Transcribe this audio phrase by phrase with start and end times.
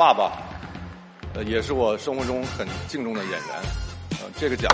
[0.00, 0.32] 爸爸，
[1.34, 3.40] 呃，也是我生活中很敬重的演员，
[4.12, 4.66] 呃，这个奖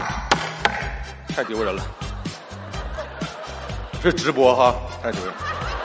[1.26, 1.82] 太丢人了，
[4.00, 5.34] 这直播哈，太丢人。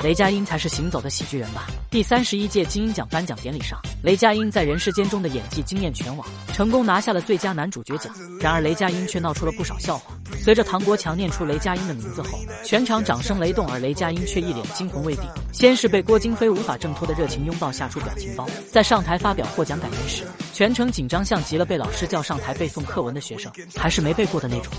[0.03, 1.65] 雷佳音才是行走的喜剧人吧？
[1.89, 8.13] 第三十一届金鹰奖颁奖典礼上，雷佳音在《人世间》中的演技惊艳全网，成功拿下了最佳男主角奖。
[8.39, 10.13] 然而，雷佳音却闹出了不少笑话。
[10.43, 15.23] 随着唐国强念出雷佳音的名字后，全场掌声雷动，而雷佳音却一脸惊魂未定。
[15.51, 24.73] 先是被郭京飞无法挣脱的热情拥抱吓出表情包，在上台发表获奖感言时，全程紧张像极了被老师叫上台背诵课文的学生，还是没背过的那种。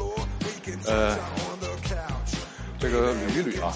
[0.87, 1.17] 呃，
[2.81, 3.73] 这个捋一捋啊。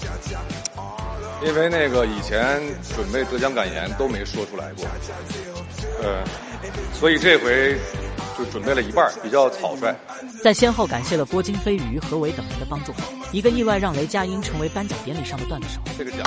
[1.45, 2.59] 因为那个以前
[2.95, 4.85] 准备得奖感言都没说出来过，
[6.01, 6.23] 呃，
[6.93, 7.77] 所以这回
[8.37, 9.95] 就准备了一半，比较草率。
[10.43, 12.99] 在先后感谢了郭京飞与于和伟等人的帮助后，
[13.31, 15.81] 一个意外让雷佳音成为颁奖典礼上的段子手。
[15.97, 16.21] 这个奖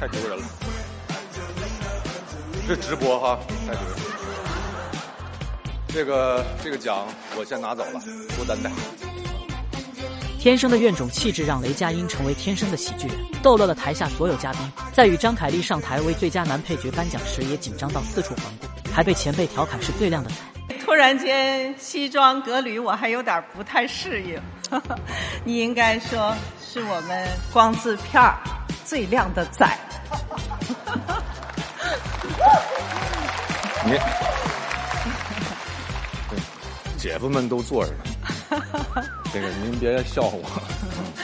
[0.00, 0.44] 太丢人了，
[2.66, 3.96] 这直播哈，太丢人。
[5.88, 8.00] 这个这个奖我先拿走了，
[8.34, 8.70] 多担待。
[10.40, 14.72] 天生的怨种气质让雷佳音成为天生的喜剧人，逗乐了台下所有嘉宾。
[14.92, 20.36] 在与张凯丽上台为最佳男配角颁奖时，也紧张到四处环顾，还被前辈调侃是最靓的仔。
[20.92, 24.38] 突然间西装革履，我还有点不太适应。
[25.42, 28.36] 你应该说是我们光字片儿
[28.84, 29.66] 最靓的仔。
[33.86, 33.98] 你，
[36.98, 38.04] 姐夫们都坐着呢。
[39.32, 40.44] 这个您别笑话我。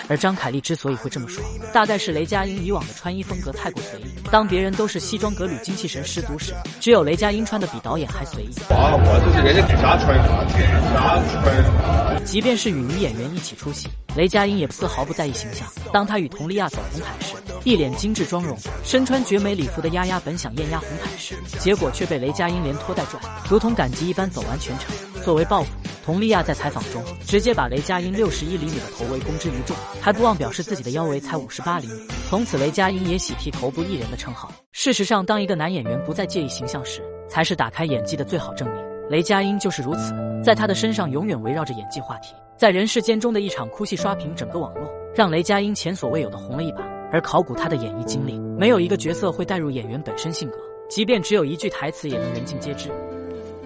[0.09, 4.05] 而张凯丽之所以会这么说，大概是雷佳音以往的穿衣风格太过随意。
[4.31, 8.51] 当别人都是西装革履、精气神十足时，只有雷佳音穿的比导演还随意。
[8.71, 12.25] 啊，我就是人家给啥穿啥，给啥穿。
[12.25, 15.67] 即便是与女演员一起出席，雷佳音也丝毫不在意形象。
[15.93, 17.35] 当他与佟丽娅走红毯时，
[17.65, 24.95] 一脸精致妆容，身穿绝美礼服的丫丫本想艳压红毯时，结果却被雷佳音连拖带拽，如同赶集一般走完全程。
[25.23, 25.69] 作为报复。
[26.09, 32.01] 佟丽娅在采访中直接把雷佳音六十一厘米的头围公之于众，还不忘表示自己的腰围才五十八厘米。
[32.31, 34.51] 从此，雷佳音也喜提“头部艺人”的称号。
[34.73, 38.83] 事实上，当一个男演员不再介意形象时，才是打开演技的最好证明。
[39.11, 42.35] 雷佳音就是如此，在他的身上永远围绕着演技话题。
[42.57, 46.79] 在《人世间》中的一场哭戏刷屏整个网络，让雷佳音前所未有的红了一把。
[47.13, 50.57] 而考古他的演艺经历，没有一个角色会带入演员本身性格，
[50.89, 52.89] 即便只有一句台词，也能人尽皆知。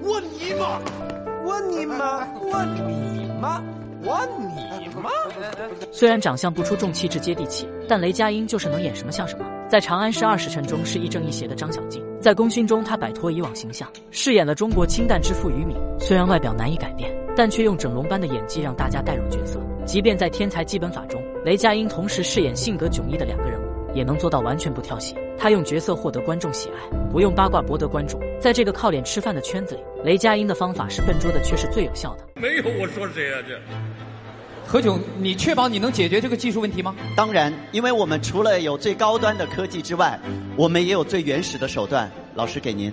[0.03, 0.81] 我尼玛！
[1.71, 2.27] 你妈！
[2.41, 3.63] 我你妈！
[4.03, 5.11] 我你妈！
[5.91, 9.45] 虽然长相不出众，气质接地气，但雷佳音就是能演什么像什么。
[9.69, 15.77] 在《长安十二时辰》中是亦正亦邪的张小静，在《功勋》中他摆脱以往形象，饰演了中国清淡之父于敏。
[15.99, 19.59] 虽然外表难以改变，但却用整容般的演技让大家带入角色。
[19.87, 25.17] 即便在《天才基本法》中，雷佳音同时饰演性格迥异的两个人物，也能做到完全不跳戏。
[25.43, 28.17] 他用角色获得观众喜爱，不用八卦博得关注。
[28.39, 32.25] 在这个靠脸吃饭的圈子里，雷佳音的方法是笨拙的，却是最有效的。
[32.37, 33.43] 没有我说谁啊？
[33.49, 33.59] 这
[34.73, 36.95] 何炅，你确保你能解决这个技术问题吗？
[37.15, 40.19] 当然，因为我们除了有最高端的科技之外，
[40.57, 42.11] 我们也有最原始的手段。
[42.35, 42.91] 老师给您。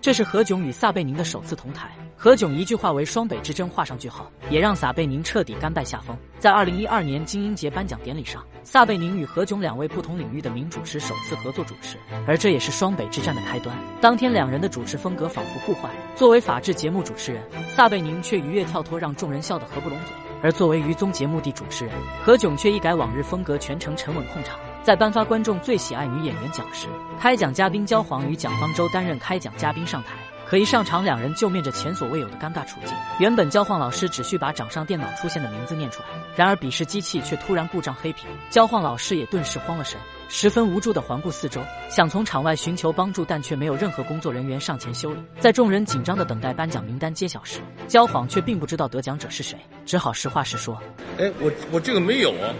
[0.00, 1.88] 这是何炅与撒贝宁的首次同台。
[2.16, 6.16] 何炅一句话为双北之争画上句号，也让撒贝宁彻底甘拜下风。
[6.40, 13.72] 在二零一二年金鹰节颁奖典礼上，撒贝宁与何炅两位不同领域的名主持首次合作主持，而这也是双北之战的开端。
[14.00, 15.88] 当天两人的主持风格仿佛互换。
[16.16, 17.40] 作为法制节目主持人，
[17.76, 20.08] 撒贝宁却愉悦跳脱，让众人笑得合不拢嘴；
[20.42, 24.58] 而作为于综节目的主持人，何炅却一改往日风格，全程沉稳控场。
[24.82, 26.86] 在颁发观众最喜爱女演员奖时，
[27.18, 30.14] 开奖嘉宾焦晃与蒋方舟担任开奖嘉宾上台。
[30.46, 32.92] 可一上场，两人就面着前所未有的尴尬处境。
[33.20, 40.00] 原本焦晃老师只需把掌上电脑出现的名字念出来，然而笔试机器却突然故障黑屏，焦晃老师也顿时慌了神，
[40.32, 41.60] 十分无助的环顾四周，
[41.90, 45.20] 想从场外寻求帮助，但却没有任何工作人员上前修理。
[45.40, 47.58] 在众人紧张的等待颁奖名单揭晓时，
[47.88, 50.80] 焦晃却并不知道得奖者是谁，只好实话实说
[51.18, 52.54] ：“哎，我我这个没有啊。”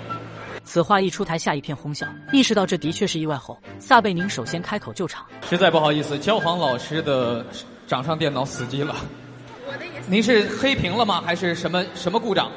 [0.64, 7.46] 此话一出台下一片哄笑，意识到这的确是意外后，撒贝宁首先开口救场：“实在不好意思，焦晃老师的。”
[7.86, 8.94] 掌上电脑死机了，
[10.06, 11.20] 您是黑屏了吗？
[11.26, 12.48] 还是什么什么故障？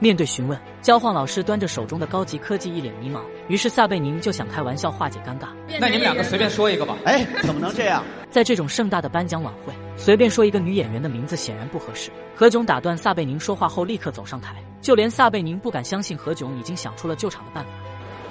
[0.00, 3.20] 面对询问，焦晃老师端着手中的高级科技，一脸迷茫。
[3.48, 5.48] 于是撒贝宁就想开玩笑化解尴尬。
[5.80, 6.96] 那你们两个随便说一个吧。
[7.04, 8.04] 哎，怎么能这样？
[8.28, 12.10] 在这种盛大的颁奖晚会，随便说一个女演员的名字显然不合适。
[12.34, 14.56] 何炅打断撒贝宁说话后，立刻走上台。
[14.80, 17.70] 就连撒贝宁不敢相信何炅已经想出了救场的办法。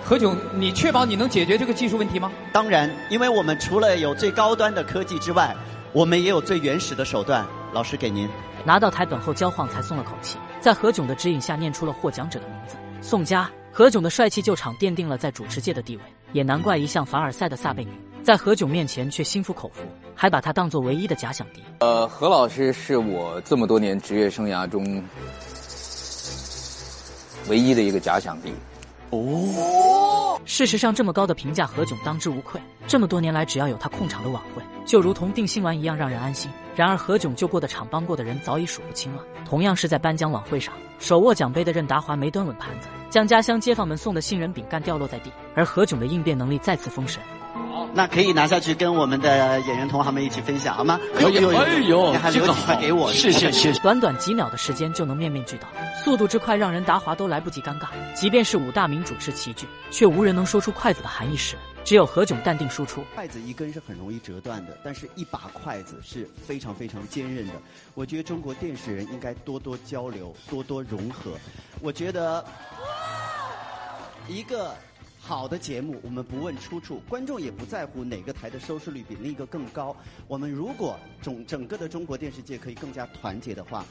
[0.04, 2.32] 何炅，你确保你能解决这个技术问题吗？
[2.52, 5.56] 当然，因为我们除了有最高端的科技之外。
[5.96, 8.30] 我们也有最原始的手段，老师给您
[8.64, 13.50] 拿到台本后，焦晃才松了口气，在何炅的指引下念出了获奖者的名字宋佳。
[13.72, 17.92] 何炅的帅气救场奠定了在主持界的地位，也难怪一向凡尔赛的撒贝宁
[18.24, 19.82] 在何炅面前却心服口服，
[20.14, 21.64] 还把他当做唯一的假想敌。
[21.80, 25.04] 呃，何老师是我这么多年职业生涯中
[27.50, 28.54] 唯一的一个假想敌。
[29.10, 32.62] 哦，事实上，这么高的评价，何炅当之无愧。
[32.88, 36.52] 这么多年来，只要有他控场的晚会，就如同定心丸一样让人安心。
[36.76, 39.24] 然而，何炅救过的场、帮过的人早已数不清了。
[39.46, 47.22] 同样是在颁奖晚会上，手握奖杯的任达华没端稳盘子，将家乡街坊们送的杏仁饼干掉落在地，而何炅的应变能力再次封神。
[47.96, 51.00] 那可以拿下去跟我们的演员同行们一起分享好吗？
[51.14, 53.80] 可以，哎呦，你还留几块给我，谢谢谢谢。
[53.82, 55.68] 短短几秒的时间就能面面俱到，
[56.04, 57.90] 速度之快让人达华都来不及尴尬。
[58.16, 63.04] 即便是五大名主持齐聚，却无人能说出筷子的含义时，只有何炅淡定输出。
[63.14, 67.54] 筷子一根是很容易折断的，但是一把筷子是非常非常坚韧的。
[67.94, 71.34] 我觉得中国电视人应该多多交流，多多融合。
[71.80, 72.44] 我觉得
[74.28, 74.74] 一个。
[75.26, 79.96] 好的节目，我们不问出处，观众也不在乎哪个台的收视率比另一个更高。
[80.28, 83.86] 我们如果整整个的中国电视界可以更加团结的话，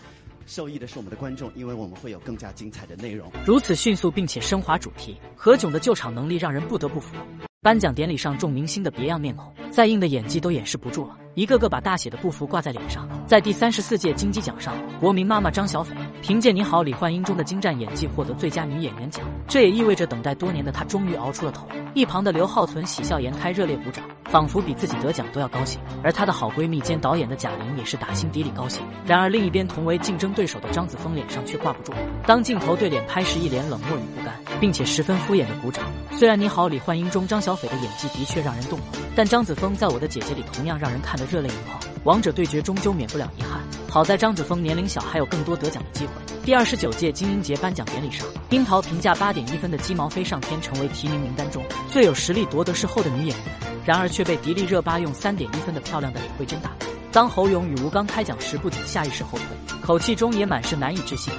[0.44, 3.32] 受益的是我们的观众，因为我们会有更加精彩的内容。
[3.46, 7.16] 如此迅速并且升华主题，何炅的救场能力让人不得不服。
[7.62, 11.16] 颁奖典礼上众明星的别样面孔，再硬的演技都掩饰不住了。
[11.34, 13.08] 一个个把大写的不服挂在脸上。
[13.26, 21.66] 在第三十四届金鸡奖上，国民妈妈张小斐凭借《你好，李焕英》中的精湛演技获得最佳女演员奖，这也意味着等待多年的她终于熬出了头。
[21.94, 25.80] 一旁的刘浩存喜笑颜开，热烈鼓掌，仿佛比自己得奖都要高兴。
[26.02, 28.82] 而她的好闺蜜兼导演的贾玲也是打心底里高兴。
[29.06, 31.92] 然而另一边，同为竞争对手的张子枫脸上却挂不住。
[32.26, 35.84] 当镜头对脸拍时，一脸冷漠与不甘，并且十分敷衍的鼓掌。
[36.14, 41.80] 虽然《你好，李焕英》中张小斐的演技的确让人动容，但张子枫在我的姐姐里同样让人看得热泪盈眶。
[42.04, 46.12] 王者对决终究免不了遗憾，好在张子枫年龄小，还有更多得奖的机会。
[46.44, 53.36] 第二十九届金鹰节颁奖典礼上，樱桃评价八点一分的《鸡毛飞上天》成为提名名单中最有实力夺得视后的女演员，
[53.84, 56.86] 然而却被迪丽热巴用三点一分的漂亮的李慧珍打败。
[57.10, 61.32] 当侯勇与吴刚开讲时，不仅下意识后退，口气中也满是难以置信。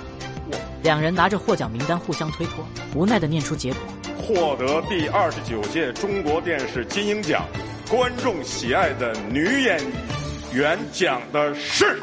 [0.82, 3.80] 两人拿着获奖名单互相推脱，无奈的念出结果：
[4.18, 7.44] 获得第二十九届中国电视金鹰奖，
[7.90, 9.80] 观众喜爱的女演
[10.54, 10.78] 员。
[10.92, 12.00] 奖的是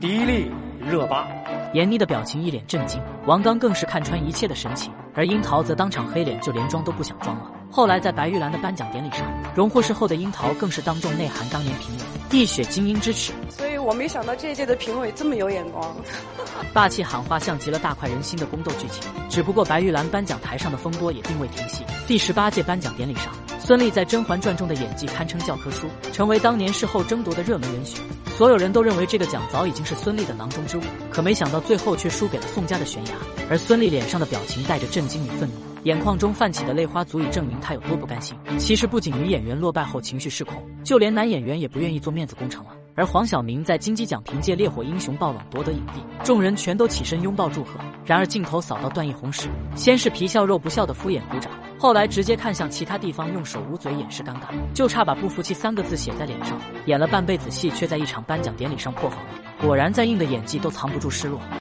[0.00, 0.50] 迪丽
[0.80, 1.28] 热巴，
[1.74, 7.50] 闫妮的表情一脸震惊，王刚更是看穿一切的神情，而樱桃则当场黑脸，就连装都不想装了。
[7.70, 9.20] 后来在白玉兰的颁奖典礼上，
[9.54, 13.32] 荣获视后的樱桃更是当众内涵当年评委一雪精英之耻。
[13.90, 15.96] 我没想到这一届的评委这么有眼光。
[16.72, 21.82] 霸气喊话像极了大快人心的宫斗剧情，只不过白玉兰颁奖台上的风波也并未停息。
[22.06, 28.00] 第十八届颁奖典礼上，孙俪在《甄嬛传》中的演技堪称教科书，成为当年事后争夺的热门人选。
[28.36, 33.12] 所有人都认为这个奖早已经是孙俪的囊中之物，可没想到最后却输给了宋佳的悬崖。
[33.50, 38.38] 而孙俪脸上的表情带着震惊与愤怒，眼眶中泛起的泪花足以证明她有多不甘心。
[38.56, 42.70] 其实不仅女演员落败后情绪失控，就连男演员也不愿意做面子工程了。
[43.00, 47.80] 而黄晓明在金鸡奖凭借《烈火英雄》爆冷夺得影帝，众人全都起身拥抱祝贺。
[48.04, 56.60] 然而镜头扫到段奕宏时，先是皮笑肉不笑的敷衍鼓掌，后来直接看向其他地方，用手捂嘴掩饰尴尬，就差把“不服气”三个字写在脸上。
[56.84, 59.30] 演了半辈子戏，却在一场颁奖典礼上破防了。
[59.62, 61.40] 果然，再硬的演技都藏不住失落。